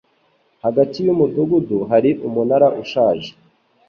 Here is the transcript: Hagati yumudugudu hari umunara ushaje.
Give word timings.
Hagati 0.63 0.97
yumudugudu 1.05 1.77
hari 1.89 2.09
umunara 2.27 2.67
ushaje. 2.81 3.29